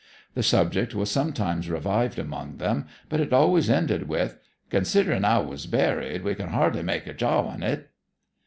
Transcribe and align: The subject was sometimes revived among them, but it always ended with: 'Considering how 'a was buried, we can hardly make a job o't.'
The 0.33 0.41
subject 0.41 0.95
was 0.95 1.11
sometimes 1.11 1.69
revived 1.69 2.17
among 2.17 2.57
them, 2.57 2.87
but 3.07 3.19
it 3.19 3.31
always 3.31 3.69
ended 3.69 4.07
with: 4.07 4.39
'Considering 4.71 5.21
how 5.21 5.43
'a 5.43 5.45
was 5.45 5.67
buried, 5.67 6.23
we 6.23 6.33
can 6.33 6.47
hardly 6.49 6.81
make 6.81 7.05
a 7.05 7.13
job 7.13 7.61
o't.' 7.63 7.83